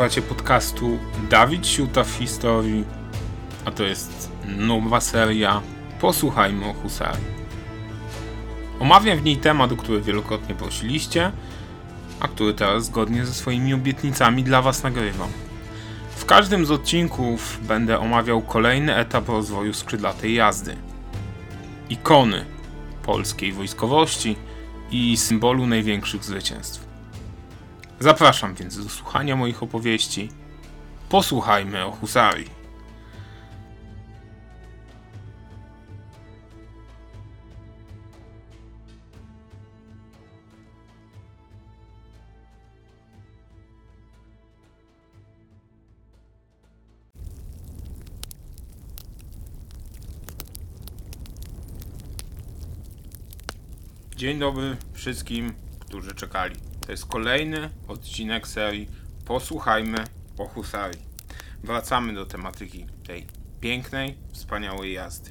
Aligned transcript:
Słuchacie 0.00 0.22
podcastu 0.22 0.98
Dawid 1.30 1.66
Siuta 1.66 2.04
w 2.04 2.10
historii, 2.10 2.84
a 3.64 3.70
to 3.70 3.84
jest 3.84 4.30
nowa 4.56 5.00
seria 5.00 5.62
Posłuchajmy 6.00 6.66
o 6.66 6.72
Husarii. 6.72 7.24
Omawiam 8.78 9.18
w 9.18 9.22
niej 9.22 9.36
temat, 9.36 9.72
o 9.72 9.76
który 9.76 10.00
wielokrotnie 10.00 10.54
prosiliście, 10.54 11.32
a 12.20 12.28
który 12.28 12.54
teraz 12.54 12.84
zgodnie 12.84 13.26
ze 13.26 13.34
swoimi 13.34 13.74
obietnicami 13.74 14.44
dla 14.44 14.62
Was 14.62 14.82
nagrywam. 14.82 15.28
W 16.16 16.24
każdym 16.24 16.66
z 16.66 16.70
odcinków 16.70 17.58
będę 17.62 17.98
omawiał 17.98 18.42
kolejny 18.42 18.96
etap 18.96 19.28
rozwoju 19.28 19.74
skrzydlatej 19.74 20.34
jazdy. 20.34 20.76
Ikony 21.90 22.44
polskiej 23.02 23.52
wojskowości 23.52 24.36
i 24.90 25.16
symbolu 25.16 25.66
największych 25.66 26.24
zwycięstw. 26.24 26.89
Zapraszam 28.02 28.54
więc 28.54 28.84
do 28.84 28.88
słuchania 28.88 29.36
moich 29.36 29.62
opowieści. 29.62 30.28
Posłuchajmy 31.08 31.84
o 31.84 31.90
husarii. 31.90 32.60
Dzień 54.16 54.38
dobry 54.38 54.76
wszystkim, 54.92 55.54
którzy 55.80 56.14
czekali. 56.14 56.69
To 56.90 56.92
jest 56.92 57.06
kolejny 57.06 57.70
odcinek 57.88 58.48
serii 58.48 58.88
Posłuchajmy 59.24 60.04
o 60.38 60.46
Husarii. 60.46 61.00
Wracamy 61.64 62.14
do 62.14 62.26
tematyki 62.26 62.86
tej 63.06 63.26
pięknej, 63.60 64.16
wspaniałej 64.32 64.92
jazdy. 64.92 65.30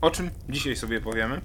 O 0.00 0.10
czym 0.10 0.30
dzisiaj 0.48 0.76
sobie 0.76 1.00
powiemy? 1.00 1.40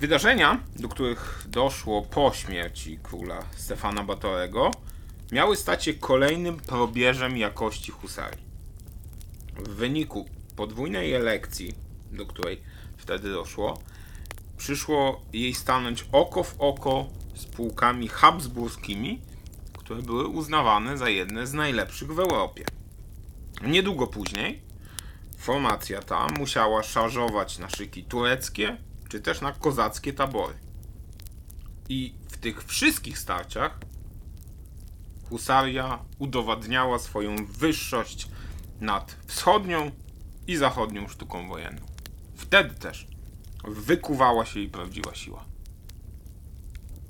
Wydarzenia, 0.00 0.60
do 0.76 0.88
których 0.88 1.46
doszło 1.48 2.02
po 2.02 2.32
śmierci 2.34 2.98
króla 3.02 3.42
Stefana 3.56 4.04
Batorego, 4.04 4.70
miały 5.32 5.56
stać 5.56 5.84
się 5.84 5.94
kolejnym 5.94 6.56
probierzem 6.56 7.36
jakości 7.36 7.92
husarii. 7.92 8.44
W 9.56 9.68
wyniku 9.68 10.26
podwójnej 10.56 11.12
elekcji, 11.12 11.74
do 12.12 12.26
której 12.26 12.60
wtedy 12.96 13.30
doszło, 13.30 13.78
przyszło 14.56 15.22
jej 15.32 15.54
stanąć 15.54 16.04
oko 16.12 16.42
w 16.42 16.54
oko 16.58 17.21
z 17.42 17.46
pułkami 17.46 18.08
habsburskimi, 18.08 19.22
które 19.78 20.02
były 20.02 20.26
uznawane 20.26 20.98
za 20.98 21.08
jedne 21.08 21.46
z 21.46 21.52
najlepszych 21.52 22.14
w 22.14 22.20
Europie. 22.20 22.64
Niedługo 23.62 24.06
później 24.06 24.62
formacja 25.38 26.02
ta 26.02 26.26
musiała 26.26 26.82
szarżować 26.82 27.58
na 27.58 27.70
szyki 27.70 28.04
tureckie 28.04 28.76
czy 29.08 29.20
też 29.20 29.40
na 29.40 29.52
kozackie 29.52 30.12
tabory. 30.12 30.54
I 31.88 32.14
w 32.28 32.36
tych 32.36 32.64
wszystkich 32.64 33.18
starciach 33.18 33.78
husaria 35.28 35.98
udowadniała 36.18 36.98
swoją 36.98 37.36
wyższość 37.46 38.28
nad 38.80 39.16
wschodnią 39.26 39.90
i 40.46 40.56
zachodnią 40.56 41.08
sztuką 41.08 41.48
wojenną. 41.48 41.86
Wtedy 42.34 42.74
też 42.74 43.06
wykuwała 43.64 44.46
się 44.46 44.60
jej 44.60 44.68
prawdziwa 44.68 45.14
siła. 45.14 45.51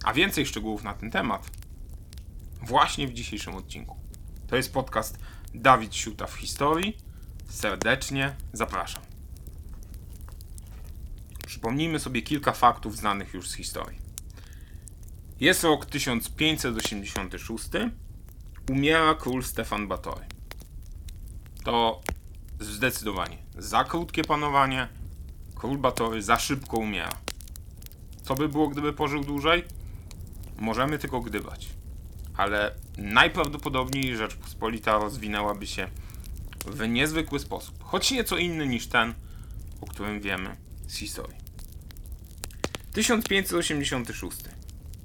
A 0.04 0.12
więcej 0.12 0.46
szczegółów 0.46 0.84
na 0.84 0.94
ten 0.94 1.10
temat 1.10 1.50
właśnie 2.62 3.08
w 3.08 3.12
dzisiejszym 3.12 3.54
odcinku. 3.54 3.96
To 4.46 4.56
jest 4.56 4.72
podcast 4.72 5.18
Dawid 5.54 5.94
Siuta 5.94 6.26
w 6.26 6.34
historii. 6.34 6.96
Serdecznie 7.48 8.36
zapraszam. 8.52 9.02
Przypomnijmy 11.46 11.98
sobie 11.98 12.22
kilka 12.22 12.52
faktów 12.52 12.96
znanych 12.96 13.34
już 13.34 13.48
z 13.48 13.54
historii. 13.54 13.98
Jest 15.40 15.64
rok 15.64 15.86
1586. 15.86 17.68
Umiera 18.70 19.14
król 19.14 19.42
Stefan 19.42 19.88
Batory. 19.88 20.26
To 21.64 22.00
zdecydowanie 22.60 23.36
za 23.58 23.84
krótkie 23.84 24.24
panowanie. 24.24 24.88
Król 25.54 25.78
Batory 25.78 26.22
za 26.22 26.38
szybko 26.38 26.76
umiera. 26.76 27.12
Co 28.22 28.34
by 28.34 28.48
było, 28.48 28.68
gdyby 28.68 28.92
pożył 28.92 29.24
dłużej? 29.24 29.64
Możemy 30.58 30.98
tylko 30.98 31.20
gdybać. 31.20 31.68
Ale 32.36 32.74
najprawdopodobniej 32.98 34.16
Rzeczpospolita 34.16 34.98
rozwinęłaby 34.98 35.66
się 35.66 35.88
w 36.66 36.88
niezwykły 36.88 37.38
sposób, 37.38 37.84
choć 37.84 38.10
nieco 38.10 38.36
inny 38.36 38.66
niż 38.66 38.86
ten, 38.86 39.14
o 39.80 39.86
którym 39.86 40.20
wiemy 40.20 40.56
z 40.86 40.96
historii. 40.96 41.36
1586. 42.92 44.36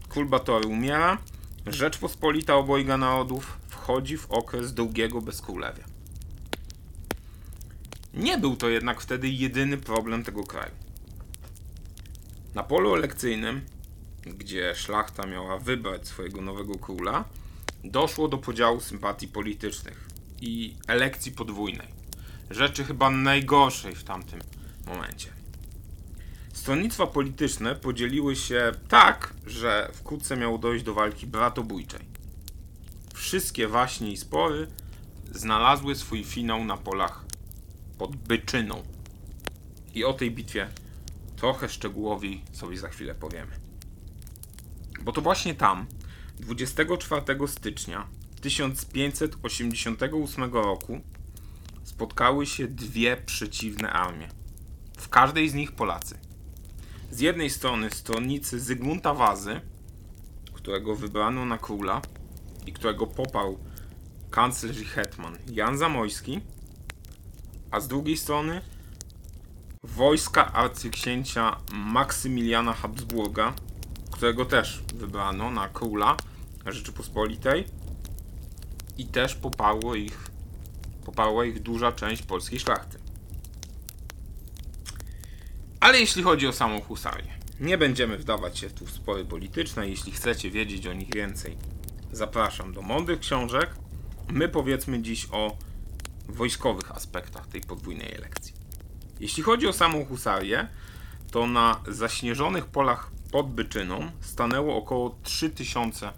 Król 0.10 0.26
Batory 0.26 0.68
umiera, 0.68 1.18
Rzeczpospolita 1.68 2.56
obojga 2.56 2.98
narodów 2.98 3.58
wchodzi 3.68 4.18
w 4.18 4.32
okres 4.32 4.74
długiego 4.74 5.22
bezkrólewia. 5.22 5.84
Nie 8.14 8.38
był 8.38 8.56
to 8.56 8.70
jednak 8.70 9.02
wtedy 9.02 9.30
jedyny 9.30 9.78
problem 9.78 10.24
tego 10.24 10.44
kraju. 10.44 10.72
Na 12.56 12.64
polu 12.64 12.96
elekcyjnym 12.96 13.62
gdzie 14.26 14.76
szlachta 14.76 15.26
miała 15.26 15.58
wybrać 15.58 16.08
swojego 16.08 16.42
nowego 16.42 16.80
króla, 16.80 17.26
doszło 17.84 18.28
do 18.28 18.38
podziału 18.38 18.82
sympatii 18.82 19.28
politycznych 19.28 20.08
i 20.42 20.76
elekcji 20.88 21.32
podwójnej. 21.32 21.88
Rzeczy 22.50 22.84
chyba 22.84 23.10
najgorszej 23.10 23.96
w 23.96 24.04
tamtym 24.04 24.40
momencie. 24.86 25.30
Stronnictwa 26.54 27.08
polityczne 27.08 27.76
podzieliły 27.76 28.36
się 28.36 28.72
tak, 28.88 29.34
że 29.46 29.92
wkrótce 29.94 30.38
miało 30.38 30.58
dojść 30.58 30.86
do 30.86 30.94
walki 30.94 31.28
bratobójczej. 31.28 32.06
Wszystkie 33.14 33.68
waśnie 33.68 34.12
i 34.12 34.18
spory 34.18 34.68
znalazły 35.32 35.96
swój 35.96 36.24
finał 36.24 36.66
na 36.66 36.78
polach 36.78 37.26
pod 37.98 38.16
Byczyną. 38.16 38.84
I 39.94 40.06
o 40.06 40.14
tej 40.14 40.32
bitwie 40.32 40.70
trochę 41.36 41.70
szczegółowiej 41.70 42.42
sobie 42.52 42.78
za 42.78 42.90
chwilę 42.90 43.16
powiemy. 43.16 43.67
Bo 45.08 45.14
to 45.14 45.22
właśnie 45.22 45.56
tam, 45.56 45.86
24 46.40 47.48
stycznia 47.48 48.08
1588 48.42 50.54
roku, 50.54 51.02
spotkały 51.84 52.46
się 52.46 52.68
dwie 52.68 53.18
przeciwne 53.18 53.90
armie. 53.90 54.28
W 54.98 55.10
każdej 55.10 55.50
z 55.50 55.54
nich 55.54 55.72
Polacy. 55.72 56.18
Z 57.12 57.20
jednej 57.20 57.50
strony 57.50 57.92
stronnicy 57.92 58.60
Zygmunta 58.60 59.14
Wazy, 59.14 59.62
którego 60.54 60.96
wybrano 60.96 61.46
na 61.46 61.58
króla 61.58 62.02
i 62.66 62.74
którego 62.74 63.08
poparł 63.08 63.58
kanclerz 64.32 64.80
i 64.80 64.86
hetman 64.86 65.38
Jan 65.52 65.78
Zamojski, 65.78 66.42
a 67.72 67.80
z 67.80 67.88
drugiej 67.88 68.18
strony 68.18 68.62
wojska 69.84 70.54
arcyksięcia 70.54 71.58
Maksymiliana 71.74 72.74
Habsburga, 72.74 73.54
którego 74.18 74.46
też 74.46 74.84
wybrano 74.96 75.52
na 75.52 75.70
króla 75.70 76.18
Rzeczypospolitej 76.66 77.66
i 78.98 79.06
też 79.06 79.36
poparło 79.36 79.96
ich, 79.96 80.32
poparła 81.06 81.46
ich 81.46 81.62
duża 81.62 81.92
część 81.92 82.22
polskiej 82.22 82.60
szlachty. 82.60 82.98
Ale 85.80 86.00
jeśli 86.00 86.24
chodzi 86.24 86.48
o 86.48 86.54
samą 86.54 86.82
husarię, 86.82 87.34
nie 87.60 87.78
będziemy 87.78 88.18
wdawać 88.18 88.60
się 88.60 88.70
tu 88.70 88.86
w 88.86 88.92
spory 88.92 89.26
polityczne. 89.26 89.90
Jeśli 89.90 90.12
chcecie 90.12 90.52
wiedzieć 90.52 90.88
o 90.88 90.94
nich 90.94 91.14
więcej, 91.14 91.58
zapraszam 92.12 92.74
do 92.74 92.82
mądrych 92.82 93.20
książek. 93.20 93.70
My 94.30 94.50
powiedzmy 94.50 95.02
dziś 95.02 95.28
o 95.32 95.58
wojskowych 96.28 96.92
aspektach 96.92 97.48
tej 97.48 97.62
podwójnej 97.62 98.16
elekcji. 98.16 98.54
Jeśli 99.20 99.44
chodzi 99.44 99.68
o 99.68 99.74
samą 99.74 100.06
husarię, 100.06 100.68
to 101.32 101.48
na 101.48 101.82
zaśnieżonych 101.88 102.66
polach 102.66 103.17
pod 103.32 103.54
Byczyną 103.54 104.12
stanęło 104.22 104.76
około 104.76 105.20
3000 105.24 106.12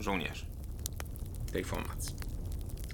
żołnierzy 0.00 0.46
tej 1.52 1.64
formacji. 1.64 2.14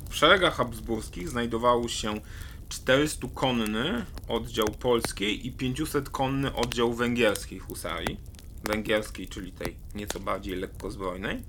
W 0.08 0.14
szeregach 0.16 0.54
habsburskich 0.54 1.28
znajdowało 1.28 1.88
się 1.88 2.20
400 2.68 3.28
konny 3.34 4.06
oddział 4.28 4.66
polskiej 4.66 5.46
i 5.46 5.52
500 5.52 6.10
konny 6.10 6.54
oddział 6.54 6.94
węgierskiej 6.94 7.58
husarii. 7.58 8.20
Węgierskiej, 8.64 9.28
czyli 9.28 9.52
tej 9.52 9.76
nieco 9.94 10.20
bardziej 10.20 10.56
lekkozbrojnej. 10.56 11.42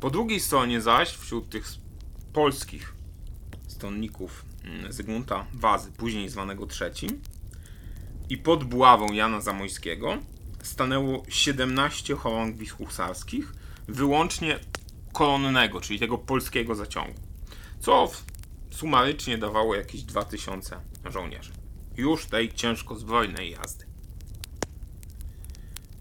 Po 0.00 0.10
drugiej 0.10 0.40
stronie 0.40 0.80
zaś, 0.80 1.08
wśród 1.10 1.48
tych 1.48 1.64
polskich 2.32 2.94
stronników 3.68 4.44
mm, 4.64 4.92
Zygmunta 4.92 5.46
Wazy, 5.54 5.92
później 5.92 6.28
zwanego 6.28 6.66
trzecim, 6.66 7.20
i 8.28 8.38
pod 8.38 8.64
buławą 8.64 9.12
Jana 9.12 9.40
Zamojskiego 9.40 10.18
stanęło 10.62 11.22
17 11.28 12.14
chorągwi 12.16 12.66
husarskich, 12.66 13.52
wyłącznie 13.88 14.58
koronnego, 15.12 15.80
czyli 15.80 15.98
tego 15.98 16.18
polskiego 16.18 16.74
zaciągu. 16.74 17.20
Co 17.80 18.10
sumarycznie 18.70 19.38
dawało 19.38 19.74
jakieś 19.74 20.02
2000 20.02 20.80
żołnierzy. 21.10 21.52
Już 21.96 22.26
tej 22.26 22.52
ciężko 22.52 22.96
zbrojnej 22.96 23.50
jazdy. 23.50 23.84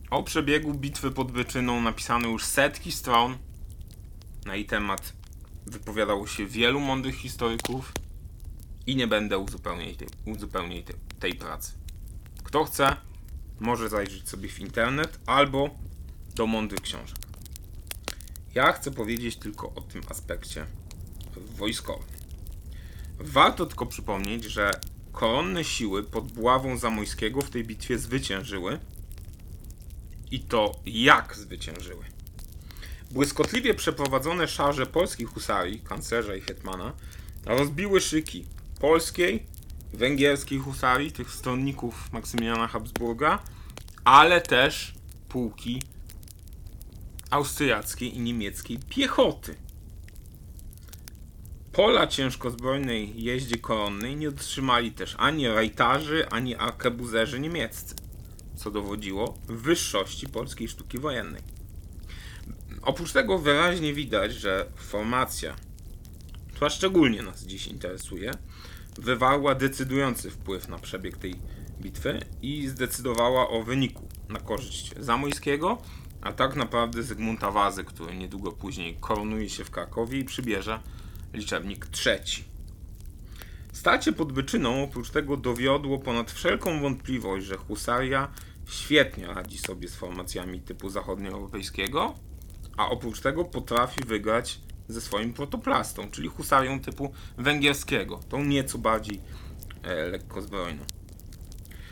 O 0.09 0.23
przebiegu 0.23 0.73
bitwy 0.73 1.11
pod 1.11 1.31
Byczyną 1.31 1.81
napisano 1.81 2.27
już 2.27 2.45
setki 2.45 2.91
stron. 2.91 3.37
Na 4.45 4.55
jej 4.55 4.65
temat 4.65 5.13
wypowiadało 5.65 6.27
się 6.27 6.45
wielu 6.45 6.79
mądrych 6.79 7.15
historyków 7.15 7.93
i 8.87 8.95
nie 8.95 9.07
będę 9.07 9.37
uzupełniać 9.37 9.95
uzupełniać 10.25 10.85
tej, 10.85 10.95
tej 11.19 11.33
pracy. 11.33 11.71
Kto 12.43 12.63
chce, 12.63 12.95
może 13.59 13.89
zajrzeć 13.89 14.29
sobie 14.29 14.49
w 14.49 14.59
internet 14.59 15.19
albo 15.25 15.69
do 16.35 16.47
mądrych 16.47 16.81
książek. 16.81 17.17
Ja 18.55 18.71
chcę 18.71 18.91
powiedzieć 18.91 19.35
tylko 19.35 19.73
o 19.75 19.81
tym 19.81 20.01
aspekcie 20.09 20.65
wojskowym. 21.55 22.07
Warto 23.19 23.65
tylko 23.65 23.85
przypomnieć, 23.85 24.43
że 24.43 24.71
koronne 25.11 25.63
siły 25.63 26.03
pod 26.03 26.31
Buławą 26.31 26.77
Zamojskiego 26.77 27.41
w 27.41 27.49
tej 27.49 27.63
bitwie 27.63 27.99
zwyciężyły 27.99 28.79
i 30.31 30.39
to 30.39 30.71
jak 30.85 31.35
zwyciężyły. 31.35 32.05
Błyskotliwie 33.11 33.73
przeprowadzone 33.73 34.47
szarże 34.47 34.85
polskich 34.85 35.27
husarii, 35.27 35.79
kancerza 35.79 36.35
i 36.35 36.41
hetmana, 36.41 36.93
rozbiły 37.45 38.01
szyki 38.01 38.45
polskiej, 38.79 39.45
węgierskiej 39.93 40.59
husarii, 40.59 41.11
tych 41.11 41.31
stronników 41.31 42.11
Maksymiliana 42.11 42.67
Habsburga, 42.67 43.39
ale 44.03 44.41
też 44.41 44.93
pułki 45.29 45.81
austriackiej 47.29 48.17
i 48.17 48.19
niemieckiej 48.19 48.79
piechoty. 48.89 49.55
Pola 51.71 52.07
ciężkozbrojnej 52.07 53.23
jeździe 53.23 53.57
koronnej 53.57 54.15
nie 54.15 54.29
otrzymali 54.29 54.91
też 54.91 55.15
ani 55.17 55.47
rajtarzy, 55.47 56.29
ani 56.29 56.55
arkebuzerzy 56.55 57.39
niemieccy, 57.39 57.95
co 58.55 58.71
dowodziło 58.71 59.37
wyższości 59.47 60.27
polskiej 60.27 60.67
sztuki 60.67 60.99
wojennej. 60.99 61.41
Oprócz 62.81 63.11
tego 63.11 63.37
wyraźnie 63.37 63.93
widać, 63.93 64.33
że 64.33 64.65
formacja, 64.75 65.55
która 66.53 66.69
szczególnie 66.69 67.21
nas 67.21 67.43
dziś 67.43 67.67
interesuje, 67.67 68.31
wywarła 68.99 69.55
decydujący 69.55 70.31
wpływ 70.31 70.67
na 70.67 70.79
przebieg 70.79 71.17
tej 71.17 71.35
bitwy 71.81 72.19
i 72.41 72.67
zdecydowała 72.67 73.49
o 73.49 73.63
wyniku 73.63 74.07
na 74.29 74.39
korzyść 74.39 74.93
Zamojskiego, 74.99 75.77
a 76.21 76.33
tak 76.33 76.55
naprawdę 76.55 77.03
Zygmunta 77.03 77.51
Wazy, 77.51 77.83
który 77.83 78.15
niedługo 78.15 78.51
później 78.51 78.97
koronuje 78.99 79.49
się 79.49 79.63
w 79.63 79.71
Krakowie 79.71 80.19
i 80.19 80.25
przybierze 80.25 80.79
liczebnik 81.33 81.87
trzeci. 81.87 82.43
Starcie 83.73 84.13
pod 84.13 84.31
Byczyną 84.31 84.83
oprócz 84.83 85.09
tego 85.09 85.37
dowiodło 85.37 85.99
ponad 85.99 86.31
wszelką 86.31 86.81
wątpliwość, 86.81 87.45
że 87.45 87.57
husaria 87.57 88.31
świetnie 88.69 89.27
radzi 89.27 89.57
sobie 89.57 89.87
z 89.87 89.95
formacjami 89.95 90.61
typu 90.61 90.89
zachodnioeuropejskiego, 90.89 92.15
a 92.77 92.89
oprócz 92.89 93.21
tego 93.21 93.45
potrafi 93.45 94.03
wygrać 94.05 94.59
ze 94.89 95.01
swoim 95.01 95.33
protoplastą, 95.33 96.11
czyli 96.11 96.27
husarią 96.27 96.79
typu 96.79 97.13
węgierskiego, 97.37 98.19
tą 98.29 98.43
nieco 98.43 98.77
bardziej 98.77 99.21
e, 99.83 99.95
lekkozbrojną. 100.07 100.83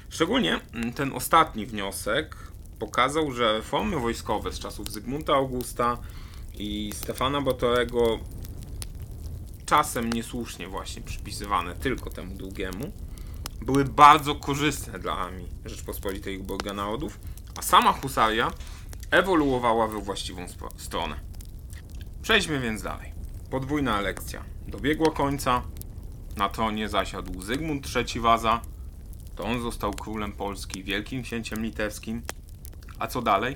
Szczególnie 0.09 0.59
mm, 0.73 0.93
ten 0.93 1.13
ostatni 1.13 1.65
wniosek 1.65 2.35
pokazał, 2.79 3.31
że 3.31 3.53
reformy 3.53 3.99
wojskowe 3.99 4.51
z 4.51 4.59
czasów 4.59 4.91
Zygmunta 4.91 5.33
Augusta 5.33 5.97
i 6.53 6.91
Stefana 6.95 7.41
Batorego, 7.41 8.19
czasem 9.65 10.13
niesłusznie 10.13 10.67
właśnie 10.67 11.01
przypisywane 11.01 11.75
tylko 11.75 12.09
temu 12.09 12.35
drugiemu, 12.35 12.91
były 13.61 13.85
bardzo 13.85 14.35
korzystne 14.35 14.99
dla 14.99 15.17
armii 15.17 15.47
Rzeczpospolitej 15.65 16.35
i 16.39 16.73
narodów, 16.73 17.19
a 17.57 17.61
sama 17.61 17.93
husaria 17.93 18.51
ewoluowała 19.11 19.87
we 19.87 19.99
właściwą 19.99 20.47
stronę. 20.77 21.26
Przejdźmy 22.27 22.59
więc 22.59 22.81
dalej. 22.81 23.11
Podwójna 23.49 24.01
lekcja 24.01 24.43
dobiegła 24.67 25.11
końca. 25.11 25.61
Na 26.37 26.49
tronie 26.49 26.89
zasiadł 26.89 27.41
Zygmunt 27.41 27.87
III 27.95 28.21
Waza. 28.21 28.61
To 29.35 29.43
on 29.43 29.61
został 29.61 29.93
królem 29.93 30.31
Polski, 30.31 30.83
wielkim 30.83 31.23
księciem 31.23 31.63
litewskim. 31.63 32.21
A 32.99 33.07
co 33.07 33.21
dalej? 33.21 33.55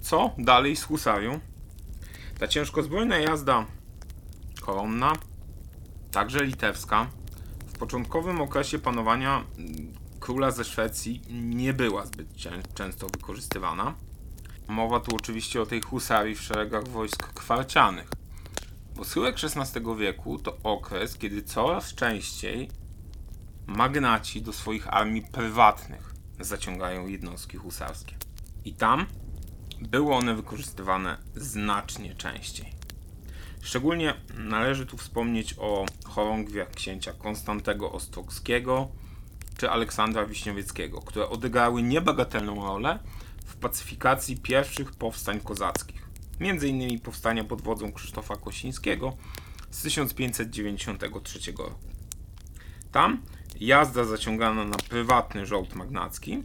Co 0.00 0.34
dalej 0.38 0.76
z 0.76 0.82
husarią? 0.82 1.40
Ta 2.38 2.48
ciężkozbrojna 2.48 3.18
jazda 3.18 3.66
koronna, 4.60 5.12
także 6.10 6.44
litewska, 6.44 7.06
w 7.66 7.78
początkowym 7.78 8.40
okresie 8.40 8.78
panowania 8.78 9.44
mm, 9.58 9.92
króla 10.20 10.50
ze 10.50 10.64
Szwecji 10.64 11.22
nie 11.30 11.72
była 11.72 12.06
zbyt 12.06 12.28
często 12.74 13.06
wykorzystywana. 13.06 13.94
Mowa 14.70 15.00
tu 15.00 15.16
oczywiście 15.16 15.62
o 15.62 15.66
tej 15.66 15.80
husarii 15.80 16.34
w 16.34 16.42
szeregach 16.42 16.88
wojsk 16.88 17.32
kwarcianych. 17.32 18.08
Bo 18.96 19.04
schyłek 19.04 19.36
XVI 19.42 19.96
wieku 19.98 20.38
to 20.38 20.56
okres, 20.62 21.18
kiedy 21.18 21.42
coraz 21.42 21.94
częściej 21.94 22.68
magnaci 23.66 24.42
do 24.42 24.52
swoich 24.52 24.94
armii 24.94 25.22
prywatnych 25.22 26.14
zaciągają 26.40 27.06
jednostki 27.06 27.56
husarskie. 27.56 28.14
I 28.64 28.72
tam 28.72 29.06
były 29.80 30.14
one 30.14 30.34
wykorzystywane 30.34 31.16
znacznie 31.36 32.14
częściej. 32.14 32.72
Szczególnie 33.60 34.14
należy 34.38 34.86
tu 34.86 34.96
wspomnieć 34.96 35.54
o 35.58 35.86
chorągwiach 36.04 36.70
księcia 36.70 37.12
Konstantego 37.12 37.92
Ostrogskiego 37.92 38.88
czy 39.56 39.70
Aleksandra 39.70 40.26
Wiśniowieckiego, 40.26 41.00
które 41.00 41.28
odegrały 41.28 41.82
niebagatelną 41.82 42.54
rolę 42.54 42.98
w 43.50 43.56
pacyfikacji 43.56 44.36
pierwszych 44.36 44.92
powstań 44.92 45.40
kozackich, 45.40 46.08
innymi 46.40 46.98
powstania 46.98 47.44
pod 47.44 47.62
wodzą 47.62 47.92
Krzysztofa 47.92 48.36
Kosińskiego 48.36 49.16
z 49.70 49.82
1593 49.82 51.52
roku. 51.52 51.78
Tam 52.92 53.22
jazda 53.60 54.04
zaciągana 54.04 54.64
na 54.64 54.76
prywatny 54.76 55.46
żołd 55.46 55.74
magnacki 55.74 56.42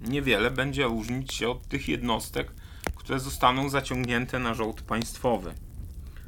niewiele 0.00 0.50
będzie 0.50 0.84
różnić 0.84 1.34
się 1.34 1.48
od 1.48 1.68
tych 1.68 1.88
jednostek, 1.88 2.52
które 2.94 3.20
zostaną 3.20 3.68
zaciągnięte 3.68 4.38
na 4.38 4.54
żołd 4.54 4.82
państwowy. 4.82 5.54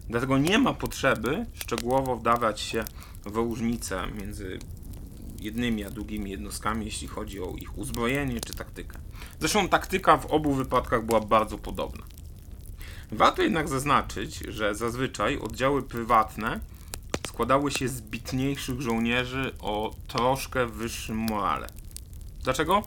Dlatego 0.08 0.38
nie 0.38 0.58
ma 0.58 0.74
potrzeby 0.74 1.46
szczegółowo 1.54 2.16
wdawać 2.16 2.60
się 2.60 2.84
w 3.24 3.36
różnice 3.36 4.06
między 4.06 4.58
jednymi 5.40 5.84
a 5.84 5.90
drugimi 5.90 6.30
jednostkami, 6.30 6.84
jeśli 6.84 7.08
chodzi 7.08 7.40
o 7.40 7.54
ich 7.56 7.78
uzbrojenie 7.78 8.40
czy 8.40 8.54
taktykę. 8.54 8.98
Zresztą 9.40 9.68
taktyka 9.68 10.16
w 10.16 10.26
obu 10.26 10.54
wypadkach 10.54 11.04
była 11.04 11.20
bardzo 11.20 11.58
podobna. 11.58 12.04
Warto 13.12 13.42
jednak 13.42 13.68
zaznaczyć, 13.68 14.38
że 14.38 14.74
zazwyczaj 14.74 15.38
oddziały 15.38 15.82
prywatne 15.82 16.60
składały 17.36 17.70
się 17.70 17.88
z 17.88 18.00
bitniejszych 18.00 18.80
żołnierzy 18.80 19.52
o 19.60 19.94
troszkę 20.08 20.66
wyższym 20.66 21.16
morale. 21.16 21.66
Dlaczego? 22.42 22.82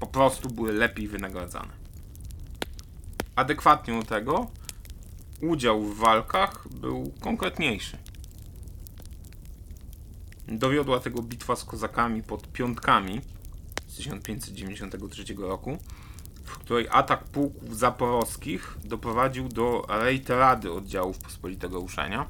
Po 0.00 0.06
prostu 0.06 0.48
były 0.48 0.72
lepiej 0.72 1.08
wynagradzane. 1.08 1.72
Adekwatnie 3.36 3.98
do 4.00 4.06
tego 4.06 4.50
udział 5.40 5.82
w 5.82 5.98
walkach 5.98 6.68
był 6.68 7.12
konkretniejszy. 7.20 7.98
Dowiodła 10.50 11.00
tego 11.00 11.22
bitwa 11.22 11.56
z 11.56 11.64
kozakami 11.64 12.22
pod 12.22 12.52
Piątkami 12.52 13.20
z 13.86 13.96
1593 13.96 15.24
roku, 15.38 15.78
w 16.44 16.58
której 16.58 16.86
atak 16.90 17.24
pułków 17.24 17.78
zaporowskich 17.78 18.76
doprowadził 18.84 19.48
do 19.48 19.86
rejterady 19.88 20.72
oddziałów 20.72 21.18
pospolitego 21.18 21.80
ruszenia. 21.80 22.26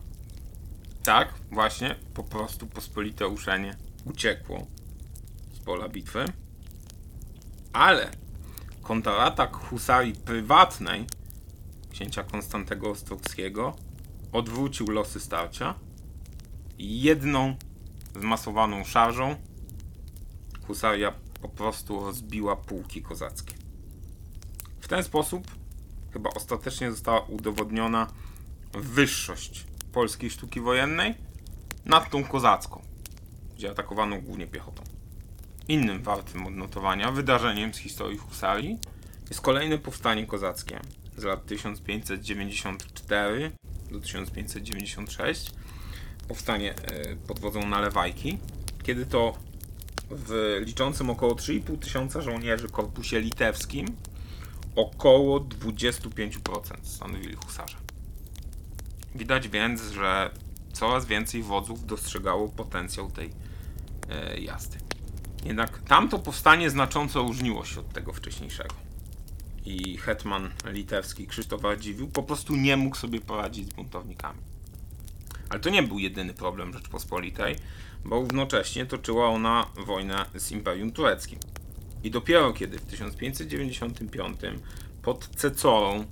Tak, 1.03 1.35
właśnie, 1.53 1.97
po 2.15 2.25
prostu 2.25 2.67
pospolite 2.67 3.25
ruszenie 3.25 3.77
uciekło 4.05 4.67
z 5.53 5.59
pola 5.59 5.89
bitwy. 5.89 6.25
Ale 7.73 8.11
kontratak 8.83 9.57
husarii 9.57 10.15
prywatnej 10.15 11.07
księcia 11.91 12.25
Konstantego 12.25 12.91
Ostrogskiego 12.91 13.77
odwrócił 14.33 14.87
losy 14.87 15.21
starcia 15.21 15.75
jedną 16.79 17.57
zmasowaną 18.15 18.85
szarżą 18.85 19.37
husaria 20.67 21.13
po 21.43 21.49
prostu 21.49 22.01
rozbiła 22.01 22.57
pułki 22.57 23.03
kozackie. 23.03 23.55
W 24.81 24.89
ten 24.89 25.05
sposób 25.05 25.51
chyba 26.13 26.31
ostatecznie 26.31 26.91
została 26.91 27.21
udowodniona 27.21 28.07
wyższość 28.73 29.65
polskiej 29.93 30.31
sztuki 30.31 30.61
wojennej 30.61 31.15
nad 31.85 32.11
tą 32.11 32.25
kozacką, 32.25 32.83
gdzie 33.57 33.71
atakowano 33.71 34.21
głównie 34.21 34.47
piechotą. 34.47 34.83
Innym 35.69 36.03
wartym 36.03 36.47
odnotowania 36.47 37.13
wydarzeniem 37.13 37.75
z 37.75 37.79
historii 37.79 38.19
husarii 38.19 38.79
jest 39.29 39.41
kolejne 39.41 39.79
powstanie 39.79 40.27
kozackie 40.27 40.81
z 41.17 41.25
lat 41.25 41.47
1594 41.47 43.53
do 43.91 44.01
1596, 44.01 45.53
powstanie 46.31 46.75
e, 46.75 47.17
pod 47.17 47.39
wodzą 47.41 47.67
Nalewajki, 47.67 48.39
kiedy 48.83 49.07
to 49.07 49.35
w 50.11 50.61
liczącym 50.67 51.11
około 51.11 51.35
3,5 51.35 51.79
tysiąca 51.79 52.21
żołnierzy 52.21 52.69
korpusie 52.69 53.21
litewskim 53.21 53.87
około 54.77 55.41
25% 55.41 56.31
stanowili 56.83 57.37
husarze. 57.45 57.77
Widać 59.15 59.49
więc, 59.49 59.83
że 59.83 60.31
coraz 60.73 61.07
więcej 61.07 61.43
wodzów 61.43 61.87
dostrzegało 61.87 62.49
potencjał 62.49 63.11
tej 63.11 63.31
e, 64.09 64.41
jazdy. 64.41 64.79
Jednak 65.45 65.79
tamto 65.79 66.19
powstanie 66.19 66.71
znacząco 66.71 67.23
różniło 67.23 67.65
się 67.65 67.81
od 67.81 67.93
tego 67.93 68.13
wcześniejszego. 68.13 68.75
I 69.65 69.97
hetman 69.97 70.51
litewski 70.65 71.27
Krzysztof 71.27 71.63
Radziwiłł 71.63 72.09
po 72.09 72.23
prostu 72.23 72.57
nie 72.57 72.77
mógł 72.77 72.97
sobie 72.97 73.21
poradzić 73.21 73.69
z 73.69 73.73
buntownikami. 73.73 74.41
Ale 75.51 75.61
to 75.61 75.71
nie 75.71 75.83
był 75.83 75.99
jedyny 75.99 76.35
problem 76.35 76.73
Rzeczpospolitej, 76.73 77.57
bo 78.05 78.17
równocześnie 78.17 78.87
toczyła 78.87 79.27
ona 79.27 79.67
wojnę 79.87 80.27
z 80.35 80.51
Imperium 80.51 80.93
Tureckim. 80.93 81.39
I 82.05 82.11
dopiero 82.11 82.53
kiedy 82.53 82.79
w 82.79 82.87
1595 82.87 84.41
pod 85.03 85.29
Cecorą 85.37 86.05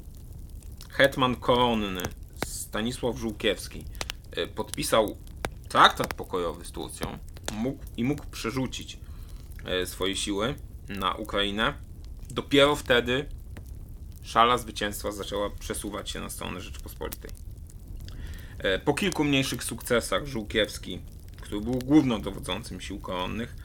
hetman 0.91 1.37
koronny 1.37 2.03
Stanisław 2.47 3.17
Żółkiewski 3.17 3.85
e, 4.31 4.47
podpisał 4.47 5.17
traktat 5.69 6.15
pokojowy 6.15 6.65
z 6.65 6.71
Turcją 6.71 7.19
mógł, 7.53 7.85
i 7.97 8.05
mógł 8.05 8.27
przerzucić 8.27 8.99
e, 9.65 9.87
swoje 9.87 10.17
siły 10.17 10.55
na 10.89 11.15
Ukrainę, 11.15 11.75
dopiero 12.31 12.77
wtedy 12.77 13.29
szala 14.23 14.59
zwycięstwa 14.59 15.13
zaczęła 15.13 15.51
przesuwać 15.51 16.11
się 16.11 16.21
na 16.21 16.31
stronę 16.31 16.61
Rzeczpospolitej. 16.61 17.48
E, 18.59 18.79
po 18.79 18.95
kilku 18.95 19.25
mniejszych 19.25 19.65
sukcesach 19.65 20.27
Żółkiewski, 20.27 21.01
który 21.41 21.61
był 21.61 21.79
głównodowodzącym 21.79 22.81
sił 22.81 23.01
koronnych, 23.01 23.57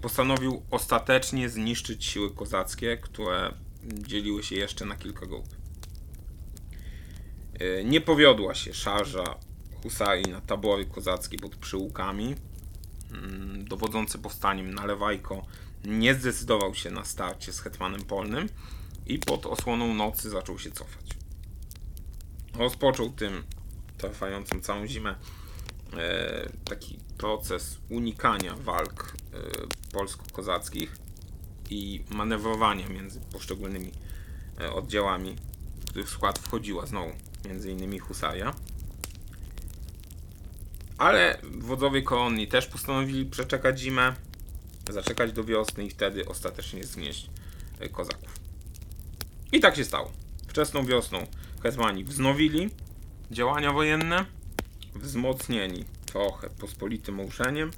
postanowił 0.00 0.62
ostatecznie 0.70 1.48
zniszczyć 1.48 2.04
siły 2.04 2.34
kozackie, 2.34 2.96
które 2.96 3.52
dzieliły 3.84 4.42
się 4.42 4.56
jeszcze 4.56 4.84
na 4.84 4.96
kilka 4.96 5.26
grup. 5.26 5.46
E, 7.60 7.84
nie 7.84 8.00
powiodła 8.00 8.54
się 8.54 8.74
szarża 8.74 9.24
husarii 9.82 10.32
na 10.32 10.40
tabory 10.40 10.86
kozackie 10.86 11.38
pod 11.38 11.56
przyłkami. 11.56 12.34
Mm, 13.12 13.64
dowodzący 13.64 14.18
powstaniem 14.18 14.74
Nalewajko 14.74 15.46
nie 15.84 16.14
zdecydował 16.14 16.74
się 16.74 16.90
na 16.90 17.04
starcie 17.04 17.52
z 17.52 17.60
hetmanem 17.60 18.02
polnym 18.02 18.48
i 19.06 19.18
pod 19.18 19.46
osłoną 19.46 19.94
nocy 19.94 20.30
zaczął 20.30 20.58
się 20.58 20.70
cofać. 20.70 21.06
Rozpoczął 22.54 23.10
tym 23.10 23.44
trwającym 23.98 24.62
całą 24.62 24.86
zimę 24.86 25.14
e, 25.96 26.48
taki 26.64 26.98
proces 27.18 27.78
unikania 27.90 28.56
walk 28.56 29.14
e, 29.32 29.38
polsko-kozackich 29.92 30.96
i 31.70 32.04
manewrowania 32.10 32.88
między 32.88 33.20
poszczególnymi 33.20 33.92
oddziałami, 34.72 35.36
w 35.80 35.84
których 35.90 36.10
skład 36.10 36.38
wchodziła 36.38 36.86
znowu 36.86 37.12
między 37.44 37.70
innymi 37.70 37.98
husaria. 37.98 38.54
Ale 40.98 41.38
wodzowie 41.42 42.02
kolonii 42.02 42.48
też 42.48 42.66
postanowili 42.66 43.26
przeczekać 43.26 43.80
zimę, 43.80 44.14
zaczekać 44.90 45.32
do 45.32 45.44
wiosny 45.44 45.84
i 45.84 45.90
wtedy 45.90 46.28
ostatecznie 46.28 46.84
znieść 46.84 47.30
e, 47.80 47.88
kozaków. 47.88 48.36
I 49.52 49.60
tak 49.60 49.76
się 49.76 49.84
stało. 49.84 50.12
Wczesną 50.48 50.86
wiosną 50.86 51.26
hetmani 51.62 52.04
wznowili 52.04 52.70
działania 53.30 53.72
wojenne, 53.72 54.24
wzmocnieni 54.94 55.84
trochę 56.06 56.50
pospolitym 56.50 57.20
ruszeniem, 57.20 57.70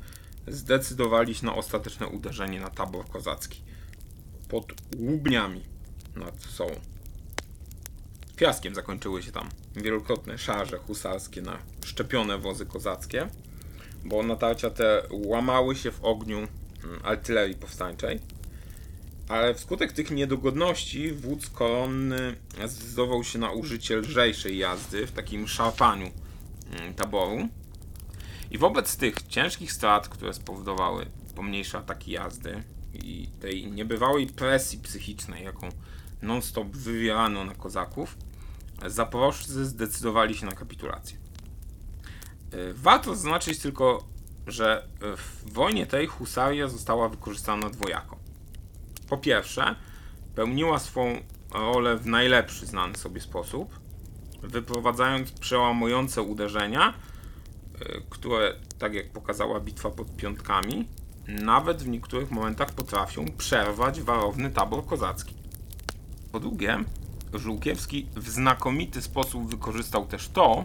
zdecydowali 0.46 1.34
się 1.34 1.46
na 1.46 1.54
ostateczne 1.54 2.06
uderzenie 2.06 2.60
na 2.60 2.70
tabor 2.70 3.08
kozacki 3.08 3.62
pod 4.48 4.72
Łubniami 4.96 5.64
nad 6.16 6.40
Sołą. 6.40 6.80
Fiaskiem 8.36 8.74
zakończyły 8.74 9.22
się 9.22 9.32
tam 9.32 9.48
wielokrotne 9.76 10.38
szarże 10.38 10.78
husarskie 10.78 11.42
na 11.42 11.58
szczepione 11.84 12.38
wozy 12.38 12.66
kozackie, 12.66 13.28
bo 14.04 14.22
natarcia 14.22 14.70
te 14.70 15.02
łamały 15.10 15.76
się 15.76 15.90
w 15.90 16.04
ogniu 16.04 16.38
mm, 16.38 16.48
artylerii 17.02 17.54
powstańczej. 17.54 18.20
Ale 19.28 19.54
wskutek 19.54 19.92
tych 19.92 20.10
niedogodności 20.10 21.12
wódz 21.12 21.50
koronny 21.50 22.36
zdecydował 22.66 23.24
się 23.24 23.38
na 23.38 23.50
użycie 23.50 23.96
lżejszej 23.96 24.58
jazdy 24.58 25.06
w 25.06 25.12
takim 25.12 25.48
szarpaniu 25.48 26.10
mm, 26.70 26.94
taboru. 26.94 27.48
I 28.50 28.58
wobec 28.58 28.96
tych 28.96 29.22
ciężkich 29.22 29.72
strat, 29.72 30.08
które 30.08 30.34
spowodowały 30.34 31.06
pomniejsze 31.34 31.78
ataki 31.78 32.10
jazdy 32.10 32.62
i 32.94 33.28
tej 33.40 33.72
niebywałej 33.72 34.26
presji 34.26 34.78
psychicznej, 34.78 35.44
jaką 35.44 35.68
non-stop 36.22 36.68
wywierano 36.68 37.44
na 37.44 37.54
kozaków, 37.54 38.16
Zaporożcy 38.86 39.66
zdecydowali 39.66 40.34
się 40.34 40.46
na 40.46 40.52
kapitulację. 40.52 41.18
E, 42.52 42.72
warto 42.72 43.14
zaznaczyć 43.14 43.58
tylko, 43.58 44.04
że 44.46 44.88
w 45.00 45.52
wojnie 45.52 45.86
tej 45.86 46.06
husaria 46.06 46.68
została 46.68 47.08
wykorzystana 47.08 47.70
dwojako. 47.70 48.27
Po 49.08 49.18
pierwsze, 49.18 49.74
pełniła 50.34 50.78
swą 50.78 51.16
rolę 51.54 51.96
w 51.96 52.06
najlepszy 52.06 52.66
znany 52.66 52.96
sobie 52.96 53.20
sposób, 53.20 53.80
wyprowadzając 54.42 55.32
przełamujące 55.32 56.22
uderzenia, 56.22 56.94
e, 57.80 58.00
które, 58.10 58.54
tak 58.78 58.94
jak 58.94 59.12
pokazała 59.12 59.60
bitwa 59.60 59.90
pod 59.90 60.16
piątkami, 60.16 60.88
nawet 61.28 61.82
w 61.82 61.88
niektórych 61.88 62.30
momentach 62.30 62.72
potrafią 62.72 63.26
przerwać 63.38 64.00
warowny 64.00 64.50
tabor 64.50 64.86
kozacki. 64.86 65.34
Po 66.32 66.40
drugie, 66.40 66.84
Żółkiewski 67.34 68.08
w 68.16 68.28
znakomity 68.28 69.02
sposób 69.02 69.50
wykorzystał 69.50 70.06
też 70.06 70.28
to, 70.28 70.64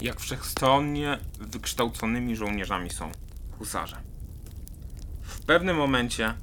jak 0.00 0.20
wszechstronnie 0.20 1.18
wykształconymi 1.40 2.36
żołnierzami 2.36 2.90
są 2.90 3.10
husarze. 3.58 3.96
W 5.22 5.40
pewnym 5.40 5.76
momencie 5.76 6.34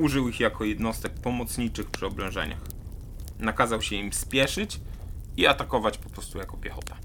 użył 0.00 0.28
ich 0.28 0.40
jako 0.40 0.64
jednostek 0.64 1.12
pomocniczych 1.12 1.90
przy 1.90 2.06
oblężeniach. 2.06 2.60
Nakazał 3.38 3.82
się 3.82 3.96
im 3.96 4.12
spieszyć 4.12 4.80
i 5.36 5.46
atakować 5.46 5.98
po 5.98 6.10
prostu 6.10 6.38
jako 6.38 6.56
piechota. 6.56 6.96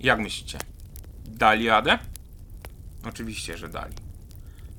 Jak 0.00 0.20
myślicie? 0.20 0.58
Dali 1.24 1.68
radę? 1.68 1.98
Oczywiście, 3.04 3.58
że 3.58 3.68
dali. 3.68 3.94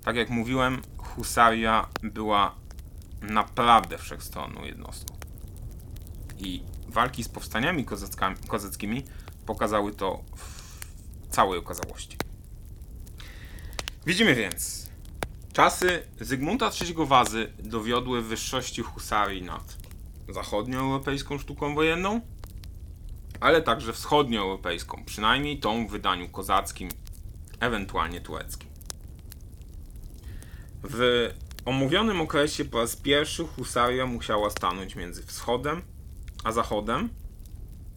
Tak 0.03 0.15
jak 0.15 0.29
mówiłem, 0.29 0.81
husaria 0.97 1.87
była 2.03 2.55
naprawdę 3.21 3.97
wszechstronną 3.97 4.63
jednostką. 4.63 5.15
I 6.37 6.63
walki 6.87 7.23
z 7.23 7.29
powstaniami 7.29 7.85
kozackimi 8.47 9.03
pokazały 9.45 9.93
to 9.93 10.23
w 10.35 11.27
całej 11.29 11.59
okazałości. 11.59 12.17
Widzimy 14.05 14.35
więc, 14.35 14.89
czasy 15.53 16.07
Zygmunta 16.19 16.71
III 16.81 16.95
Wazy 16.97 17.53
dowiodły 17.59 18.21
wyższości 18.21 18.81
husarii 18.81 19.41
nad 19.41 19.77
zachodnioeuropejską 20.29 21.37
sztuką 21.37 21.75
wojenną, 21.75 22.21
ale 23.39 23.61
także 23.61 23.93
wschodnioeuropejską, 23.93 25.05
przynajmniej 25.05 25.59
tą 25.59 25.87
w 25.87 25.91
wydaniu 25.91 26.29
kozackim, 26.29 26.89
ewentualnie 27.59 28.21
tureckim. 28.21 28.69
W 30.83 31.29
omówionym 31.65 32.21
okresie 32.21 32.65
po 32.65 32.77
raz 32.77 32.95
pierwszy 32.95 33.47
husaria 33.47 34.05
musiała 34.05 34.49
stanąć 34.49 34.95
między 34.95 35.23
wschodem 35.23 35.81
a 36.43 36.51
zachodem 36.51 37.09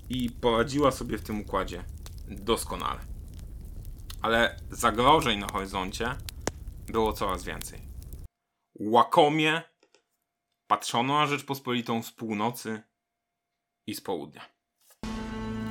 i 0.08 0.30
poradziła 0.30 0.90
sobie 0.90 1.18
w 1.18 1.22
tym 1.22 1.40
układzie 1.40 1.84
doskonale. 2.28 3.00
Ale 4.22 4.56
zagrożeń 4.70 5.38
na 5.38 5.46
horyzoncie 5.46 6.16
było 6.86 7.12
coraz 7.12 7.44
więcej. 7.44 7.80
Łakomie 8.80 9.62
patrzono 10.66 11.18
na 11.18 11.26
Rzeczpospolitą 11.26 12.02
z 12.02 12.12
północy 12.12 12.82
i 13.86 13.94
z 13.94 14.00
południa. 14.00 14.44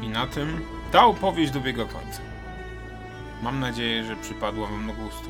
I 0.01 0.09
na 0.09 0.27
tym 0.27 0.65
ta 0.91 1.05
opowieść 1.05 1.51
dobiega 1.51 1.85
końca. 1.85 2.21
Mam 3.43 3.59
nadzieję, 3.59 4.03
że 4.03 4.15
przypadła 4.15 4.67
Wam 4.67 4.87
do 4.87 4.93
gustu. 4.93 5.29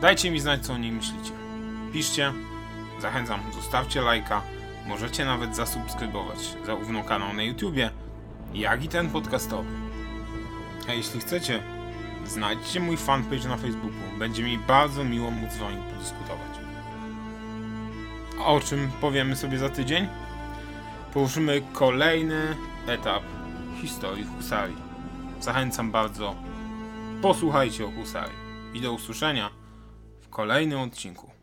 Dajcie 0.00 0.30
mi 0.30 0.40
znać, 0.40 0.66
co 0.66 0.72
o 0.72 0.78
niej 0.78 0.92
myślicie 0.92 1.44
piszcie. 1.94 2.32
Zachęcam, 3.00 3.40
zostawcie 3.52 4.00
lajka. 4.00 4.42
Możecie 4.86 5.24
nawet 5.24 5.56
zasubskrybować 5.56 6.38
zarówno 6.66 7.04
kanał 7.04 7.32
na 7.32 7.42
YouTubie, 7.42 7.90
jak 8.54 8.84
i 8.84 8.88
ten 8.88 9.10
podcastowy. 9.10 9.70
A 10.88 10.92
jeśli 10.92 11.20
chcecie, 11.20 11.62
znajdźcie 12.26 12.80
mój 12.80 12.96
fanpage 12.96 13.48
na 13.48 13.56
Facebooku. 13.56 14.18
Będzie 14.18 14.42
mi 14.42 14.58
bardzo 14.58 15.04
miło 15.04 15.30
móc 15.30 15.52
z 15.52 15.58
wami 15.58 15.76
podyskutować. 15.92 16.58
A 18.40 18.44
o 18.44 18.60
czym 18.60 18.90
powiemy 19.00 19.36
sobie 19.36 19.58
za 19.58 19.68
tydzień? 19.68 20.08
Poruszymy 21.14 21.62
kolejny 21.72 22.56
etap 22.86 23.22
historii 23.80 24.26
Husarii. 24.36 24.76
Zachęcam 25.40 25.90
bardzo. 25.90 26.34
Posłuchajcie 27.22 27.86
o 27.86 27.90
Husarii 27.90 28.38
i 28.74 28.80
do 28.80 28.92
usłyszenia 28.92 29.50
w 30.20 30.28
kolejnym 30.28 30.80
odcinku. 30.80 31.33